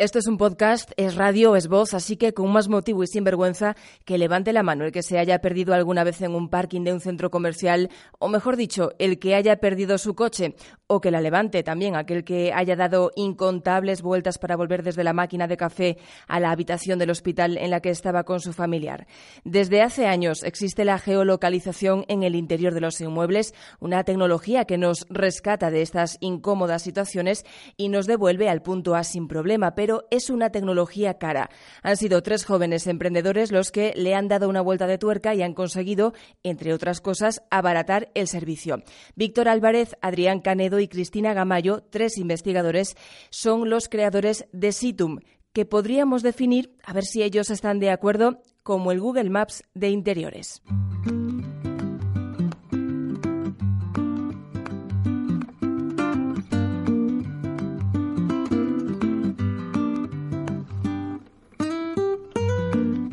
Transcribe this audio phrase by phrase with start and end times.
[0.00, 3.22] Esto es un podcast, es radio, es voz, así que con más motivo y sin
[3.22, 3.76] vergüenza
[4.06, 6.94] que levante la mano el que se haya perdido alguna vez en un parking de
[6.94, 10.54] un centro comercial, o mejor dicho, el que haya perdido su coche,
[10.86, 15.12] o que la levante también aquel que haya dado incontables vueltas para volver desde la
[15.12, 19.06] máquina de café a la habitación del hospital en la que estaba con su familiar.
[19.44, 24.78] Desde hace años existe la geolocalización en el interior de los inmuebles, una tecnología que
[24.78, 27.44] nos rescata de estas incómodas situaciones
[27.76, 31.50] y nos devuelve al punto A sin problema, pero es una tecnología cara.
[31.82, 35.42] Han sido tres jóvenes emprendedores los que le han dado una vuelta de tuerca y
[35.42, 38.82] han conseguido, entre otras cosas, abaratar el servicio.
[39.14, 42.96] Víctor Álvarez, Adrián Canedo y Cristina Gamayo, tres investigadores,
[43.30, 45.20] son los creadores de Situm,
[45.52, 49.88] que podríamos definir, a ver si ellos están de acuerdo, como el Google Maps de
[49.88, 50.62] interiores.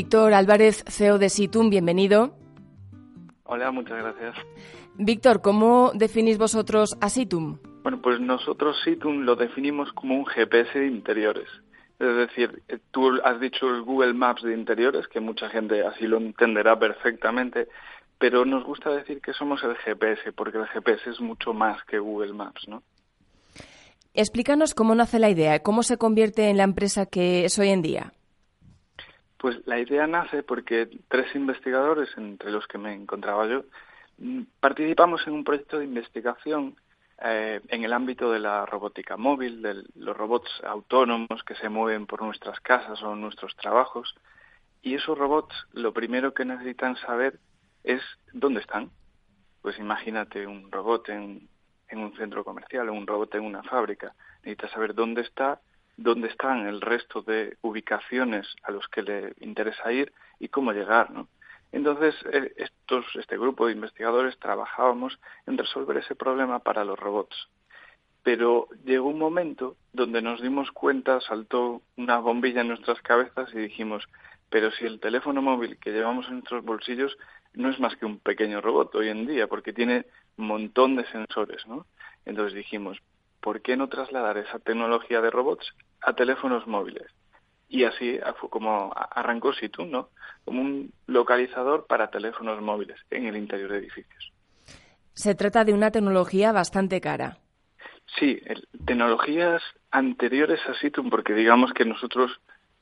[0.00, 2.34] Víctor Álvarez, CEO de Situm, bienvenido.
[3.44, 4.34] Hola, muchas gracias.
[4.94, 7.58] Víctor, ¿cómo definís vosotros a Situm?
[7.82, 11.48] Bueno, pues nosotros Situm lo definimos como un GPS de interiores.
[11.98, 16.06] Es decir, eh, tú has dicho el Google Maps de interiores, que mucha gente así
[16.06, 17.68] lo entenderá perfectamente,
[18.18, 21.98] pero nos gusta decir que somos el GPS, porque el GPS es mucho más que
[21.98, 22.82] Google Maps, ¿no?
[24.14, 27.82] Explícanos cómo nace la idea, cómo se convierte en la empresa que es hoy en
[27.82, 28.14] día.
[29.40, 33.64] Pues la idea nace porque tres investigadores, entre los que me encontraba yo,
[34.18, 36.76] mm, participamos en un proyecto de investigación
[37.22, 42.06] eh, en el ámbito de la robótica móvil, de los robots autónomos que se mueven
[42.06, 44.14] por nuestras casas o nuestros trabajos.
[44.82, 47.40] Y esos robots lo primero que necesitan saber
[47.82, 48.02] es
[48.34, 48.90] dónde están.
[49.62, 51.48] Pues imagínate un robot en,
[51.88, 54.14] en un centro comercial o un robot en una fábrica.
[54.42, 55.62] Necesita saber dónde está
[56.00, 61.10] dónde están el resto de ubicaciones a los que le interesa ir y cómo llegar,
[61.10, 61.28] ¿no?
[61.72, 67.48] Entonces, eh, este grupo de investigadores trabajábamos en resolver ese problema para los robots.
[68.22, 73.58] Pero llegó un momento donde nos dimos cuenta, saltó una bombilla en nuestras cabezas y
[73.58, 74.08] dijimos,
[74.48, 77.16] pero si el teléfono móvil que llevamos en nuestros bolsillos
[77.52, 80.06] no es más que un pequeño robot hoy en día, porque tiene
[80.38, 81.86] un montón de sensores, ¿no?
[82.24, 83.00] Entonces dijimos,
[83.40, 87.06] ¿por qué no trasladar esa tecnología de robots a teléfonos móviles?
[87.68, 90.08] Y así fue como arrancó Situ, ¿no?
[90.44, 94.32] Como un localizador para teléfonos móviles en el interior de edificios.
[95.12, 97.38] Se trata de una tecnología bastante cara.
[98.18, 102.40] Sí, el, tecnologías anteriores a Situm, porque digamos que nosotros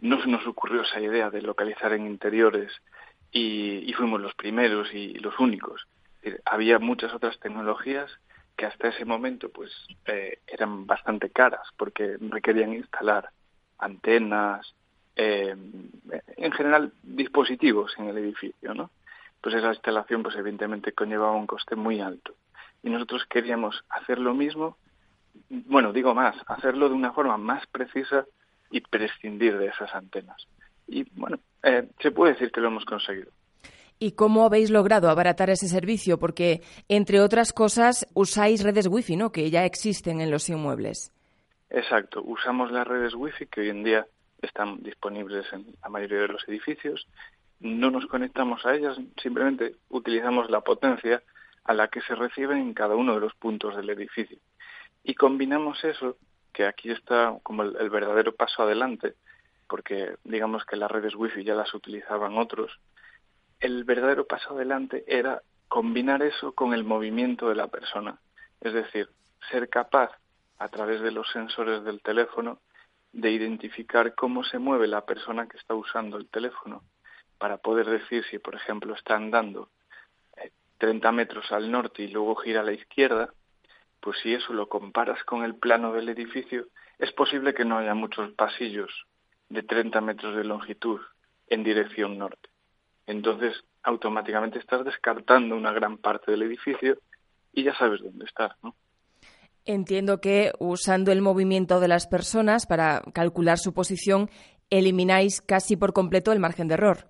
[0.00, 2.72] no se nos ocurrió esa idea de localizar en interiores
[3.30, 5.86] y, y fuimos los primeros y los únicos.
[6.46, 8.10] Había muchas otras tecnologías
[8.56, 9.70] que hasta ese momento pues
[10.06, 13.30] eh, eran bastante caras porque requerían instalar
[13.78, 14.74] antenas,
[15.16, 15.56] eh,
[16.36, 18.90] en general dispositivos en el edificio, ¿no?
[19.40, 22.34] Pues esa instalación pues evidentemente conllevaba un coste muy alto.
[22.82, 24.76] Y nosotros queríamos hacer lo mismo,
[25.48, 28.24] bueno, digo más, hacerlo de una forma más precisa
[28.70, 30.46] y prescindir de esas antenas.
[30.86, 33.30] Y bueno, eh, se puede decir que lo hemos conseguido.
[34.02, 36.18] ¿Y cómo habéis logrado abaratar ese servicio?
[36.18, 39.30] Porque, entre otras cosas, usáis redes wifi, ¿no?
[39.30, 41.12] Que ya existen en los inmuebles.
[41.68, 42.22] Exacto.
[42.24, 44.06] Usamos las redes wifi que hoy en día
[44.40, 47.06] están disponibles en la mayoría de los edificios.
[47.60, 51.22] No nos conectamos a ellas, simplemente utilizamos la potencia
[51.64, 54.38] a la que se recibe en cada uno de los puntos del edificio.
[55.04, 56.16] Y combinamos eso,
[56.54, 59.12] que aquí está como el, el verdadero paso adelante,
[59.68, 62.80] porque digamos que las redes wifi ya las utilizaban otros,
[63.60, 68.18] el verdadero paso adelante era combinar eso con el movimiento de la persona.
[68.60, 69.08] Es decir,
[69.50, 70.10] ser capaz,
[70.58, 72.60] a través de los sensores del teléfono,
[73.12, 76.82] de identificar cómo se mueve la persona que está usando el teléfono,
[77.38, 79.70] para poder decir si, por ejemplo, está andando
[80.78, 83.32] 30 metros al norte y luego gira a la izquierda,
[84.00, 86.66] pues si eso lo comparas con el plano del edificio,
[86.98, 88.90] es posible que no haya muchos pasillos
[89.48, 91.00] de 30 metros de longitud
[91.48, 92.49] en dirección norte
[93.10, 96.98] entonces automáticamente estás descartando una gran parte del edificio
[97.52, 98.74] y ya sabes dónde estás, ¿no?
[99.64, 104.30] Entiendo que usando el movimiento de las personas para calcular su posición,
[104.70, 107.08] elimináis casi por completo el margen de error.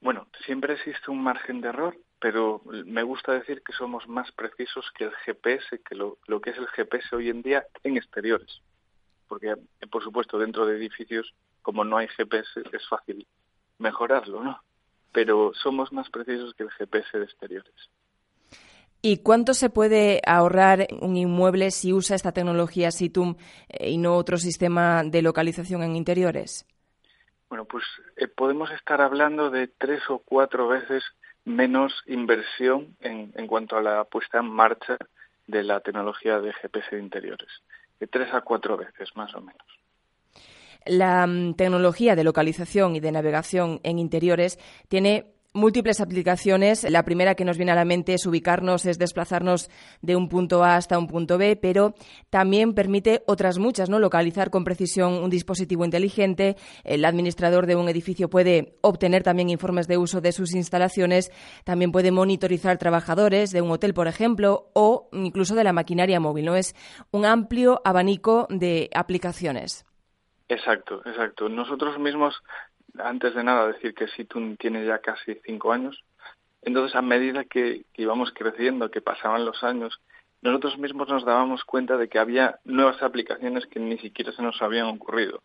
[0.00, 4.86] Bueno, siempre existe un margen de error, pero me gusta decir que somos más precisos
[4.96, 8.62] que el GPS, que lo, lo que es el GPS hoy en día en exteriores.
[9.28, 9.54] porque
[9.90, 13.26] por supuesto dentro de edificios, como no hay GPS, es fácil
[13.78, 14.60] mejorarlo, ¿no?
[15.12, 17.90] Pero somos más precisos que el GPS de exteriores.
[19.00, 23.36] ¿Y cuánto se puede ahorrar un inmueble si usa esta tecnología SITUM
[23.68, 26.66] eh, y no otro sistema de localización en interiores?
[27.48, 27.84] Bueno, pues
[28.16, 31.04] eh, podemos estar hablando de tres o cuatro veces
[31.44, 34.96] menos inversión en, en cuanto a la puesta en marcha
[35.46, 37.48] de la tecnología de GPS de interiores,
[38.00, 39.77] de tres a cuatro veces más o menos.
[40.86, 44.58] La mm, tecnología de localización y de navegación en interiores
[44.88, 46.84] tiene múltiples aplicaciones.
[46.88, 49.70] La primera que nos viene a la mente es ubicarnos, es desplazarnos
[50.02, 51.94] de un punto A hasta un punto B, pero
[52.30, 53.98] también permite otras muchas, ¿no?
[53.98, 56.56] Localizar con precisión un dispositivo inteligente.
[56.84, 61.30] El administrador de un edificio puede obtener también informes de uso de sus instalaciones.
[61.64, 66.46] También puede monitorizar trabajadores de un hotel, por ejemplo, o incluso de la maquinaria móvil,
[66.46, 66.56] ¿no?
[66.56, 66.74] Es
[67.10, 69.87] un amplio abanico de aplicaciones.
[70.48, 71.48] Exacto, exacto.
[71.48, 72.42] Nosotros mismos
[72.98, 76.02] antes de nada decir que Situn tiene ya casi cinco años.
[76.62, 80.00] Entonces, a medida que, íbamos creciendo, que pasaban los años,
[80.42, 84.60] nosotros mismos nos dábamos cuenta de que había nuevas aplicaciones que ni siquiera se nos
[84.62, 85.42] habían ocurrido.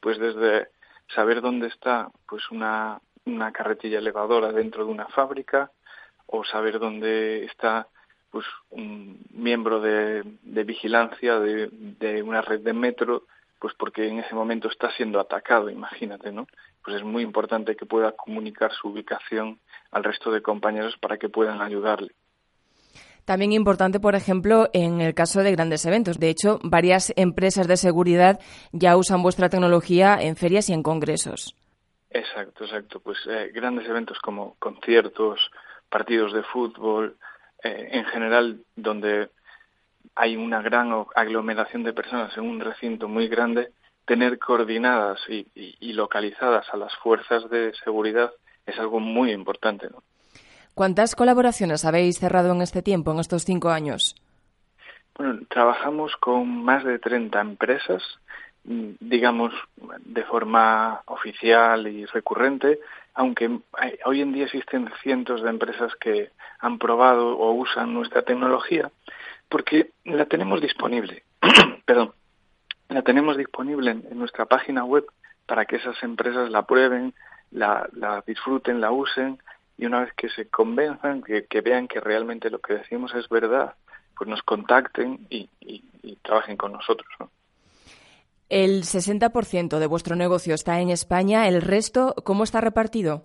[0.00, 0.68] Pues desde
[1.14, 5.70] saber dónde está pues una, una carretilla elevadora dentro de una fábrica
[6.26, 7.88] o saber dónde está
[8.30, 10.24] pues un miembro de,
[10.64, 13.24] vigilancia de, una red de metro,
[13.62, 16.48] pues porque en ese momento está siendo atacado, imagínate, ¿no?
[16.84, 19.60] pues es muy importante que pueda comunicar su ubicación
[19.92, 22.10] al resto de compañeros para que puedan ayudarle.
[23.24, 26.18] También importante, por ejemplo, en el caso de grandes eventos.
[26.18, 28.40] De hecho, varias empresas de seguridad
[28.72, 31.54] ya usan vuestra tecnología en ferias y en congresos.
[32.10, 32.98] Exacto, exacto.
[32.98, 35.38] Pues eh, grandes eventos como conciertos,
[35.88, 37.16] partidos de fútbol,
[37.62, 39.30] eh, en general, donde
[40.14, 43.70] hay una gran aglomeración de personas en un recinto muy grande,
[44.04, 48.32] tener coordinadas y, localizadas a las fuerzas de seguridad
[48.66, 49.88] es algo muy importante.
[49.90, 50.02] ¿no?
[50.74, 54.16] ¿Cuántas colaboraciones habéis cerrado en este tiempo, en estos cinco años?
[55.16, 58.02] Bueno, trabajamos con más de 30 empresas,
[58.64, 59.52] digamos,
[60.04, 62.80] de forma oficial y recurrente,
[63.14, 63.58] aunque
[64.06, 66.30] hoy en día existen cientos de empresas que
[66.60, 68.90] han probado o usan nuestra tecnología,
[69.52, 71.22] porque la tenemos disponible.
[71.84, 72.12] Perdón
[72.92, 75.06] la tenemos disponible en, nuestra página web
[75.46, 77.14] para que esas empresas la prueben,
[77.50, 77.88] la,
[78.26, 79.38] disfruten, la usen
[79.76, 83.74] y una vez que se convenzan, que, vean que realmente lo que decimos es verdad,
[84.16, 85.48] pues nos contacten y,
[86.22, 87.08] trabajen con nosotros.
[88.48, 93.24] El 60% de vuestro negocio está en España, ¿el resto cómo está repartido?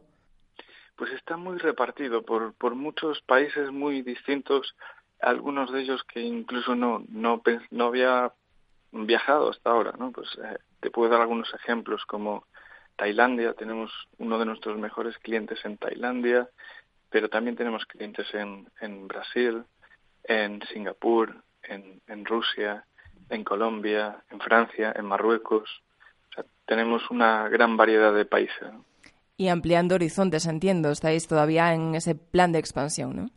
[0.95, 4.73] Pues está muy repartido por, por muchos países muy distintos,
[5.21, 7.41] algunos de ellos que incluso no, no,
[7.71, 8.31] no había
[8.91, 10.11] viajado hasta ahora, ¿no?
[10.11, 12.45] Pues eh, te puedo dar algunos ejemplos como
[12.95, 16.49] Tailandia, tenemos uno de nuestros mejores clientes en Tailandia,
[17.09, 19.63] pero también tenemos clientes en, en Brasil,
[20.23, 22.85] en Singapur, en, en Rusia,
[23.29, 25.69] en Colombia, en Francia, en Marruecos.
[26.65, 28.67] Tenemos una gran variedad de países.
[29.37, 33.29] Y ampliando horizontes, entiendo, estáis todavía en ese plan de expansión, ¿no?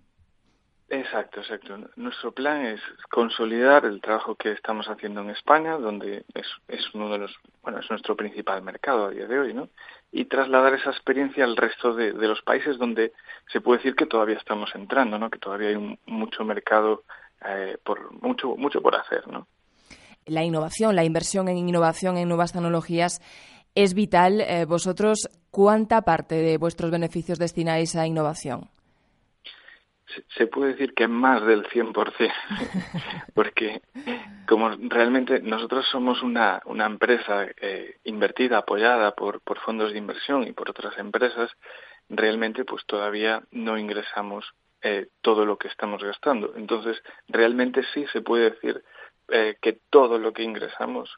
[0.92, 1.78] Exacto, exacto.
[1.94, 2.80] Nuestro plan es
[3.12, 7.32] consolidar el trabajo que estamos haciendo en España, donde es, es uno de los,
[7.62, 9.68] bueno, es nuestro principal mercado a día de hoy, ¿no?
[10.10, 13.12] Y trasladar esa experiencia al resto de, los países donde
[13.52, 15.30] se puede decir que todavía estamos entrando, ¿no?
[15.30, 17.04] Que todavía hay mucho mercado,
[17.46, 19.46] eh, por mucho, mucho por hacer, ¿no?
[20.26, 23.22] La innovación, la inversión en innovación, en nuevas tecnologías
[23.76, 24.40] es vital.
[24.40, 28.68] Eh, vosotros, ¿cuánta parte de vuestros beneficios destináis a innovación?
[30.36, 32.32] Se puede decir que más del 100%,
[33.34, 33.82] porque
[34.46, 40.46] como realmente nosotros somos una, una empresa eh, invertida, apoyada por, por fondos de inversión
[40.46, 41.50] y por otras empresas,
[42.08, 44.52] realmente pues todavía no ingresamos
[44.82, 46.54] eh, todo lo que estamos gastando.
[46.56, 48.82] Entonces, realmente sí se puede decir
[49.28, 51.10] eh, que todo lo que ingresamos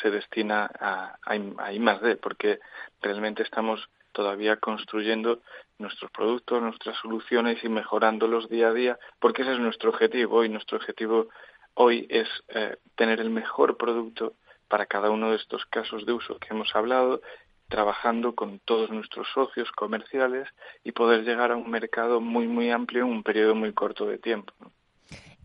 [0.00, 2.60] se destina a, a, a I más D, porque
[3.00, 5.40] realmente estamos todavía construyendo
[5.78, 10.48] nuestros productos, nuestras soluciones y mejorándolos día a día, porque ese es nuestro objetivo y
[10.48, 11.28] nuestro objetivo
[11.74, 14.34] hoy es eh, tener el mejor producto
[14.68, 17.20] para cada uno de estos casos de uso que hemos hablado,
[17.68, 20.48] trabajando con todos nuestros socios comerciales
[20.84, 24.18] y poder llegar a un mercado muy, muy amplio en un periodo muy corto de
[24.18, 24.52] tiempo.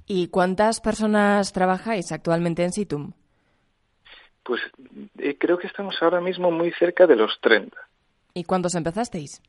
[0.06, 3.14] ¿Y cuántas personas trabajáis actualmente en Situm?
[4.44, 4.62] Pues
[5.20, 7.78] eh, creo que estamos ahora mismo muy cerca de los 30.
[8.34, 9.42] ¿Y cuántos empezasteis?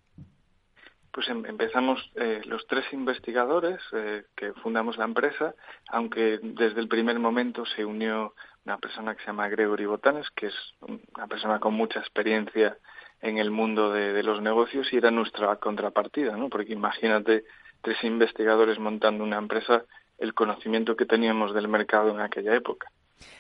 [1.13, 5.55] Pues em, empezamos eh, los tres investigadores eh, que fundamos la empresa,
[5.89, 8.35] aunque desde el primer momento se unió
[8.65, 12.77] una persona que se llama Gregory Botanes, que es una persona con mucha experiencia
[13.23, 16.49] en el mundo de, los negocios y era nuestra contrapartida, ¿no?
[16.49, 17.45] Porque imagínate
[17.83, 19.85] tres investigadores montando una empresa,
[20.19, 22.91] el conocimiento que teníamos del mercado en aquella época.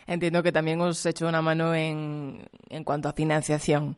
[0.06, 3.96] Entiendo que también os echó una mano en, en cuanto a financiación.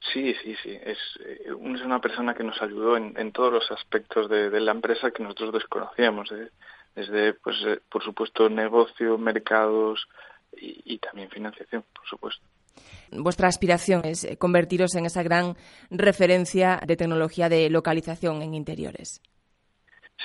[0.00, 0.78] Sí, sí, sí.
[0.82, 4.60] Es, eh, es una persona que nos ayudó en, en todos los aspectos de, de,
[4.60, 6.30] la empresa que nosotros desconocíamos.
[6.32, 6.50] ¿eh?
[6.94, 10.06] Desde, pues, eh, por supuesto, negocio, mercados
[10.56, 12.46] y, y también financiación, por supuesto.
[13.10, 15.56] Vuestra aspiración es eh, convertiros en esa gran
[15.90, 19.22] referencia de tecnología de localización en interiores.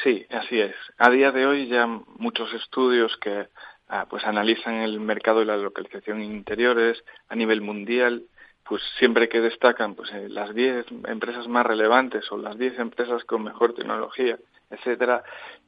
[0.04, 0.76] Sí, así es.
[0.98, 3.48] A día de hoy ya muchos estudios que
[3.90, 8.24] ah, pues analizan el mercado de la localización en interiores a nivel mundial
[8.68, 13.24] pues siempre que destacan pues eh, las 10 empresas más relevantes o las 10 empresas
[13.26, 14.38] con mejor tecnología,
[14.70, 15.24] etcétera,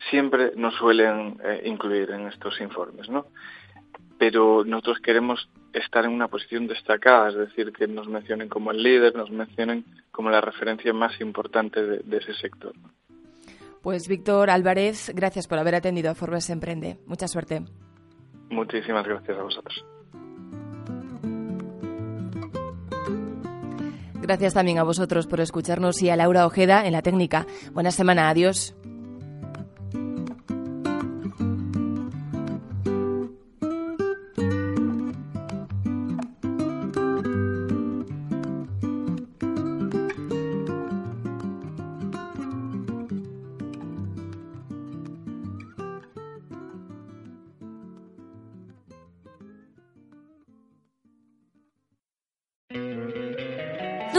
[0.09, 3.25] siempre nos suelen eh, incluir en estos informes, ¿no?
[4.17, 8.81] Pero nosotros queremos estar en una posición destacada, es decir, que nos mencionen como el
[8.81, 12.73] líder, nos mencionen como la referencia más importante de, de ese sector.
[13.81, 16.99] Pues Víctor Álvarez, gracias por haber atendido a Forbes Emprende.
[17.05, 17.63] Mucha suerte.
[18.49, 19.83] Muchísimas gracias a vosotros.
[24.23, 27.45] Gracias también a vosotros por escucharnos y a Laura Ojeda en la técnica.
[27.73, 28.73] Buena semana, adiós.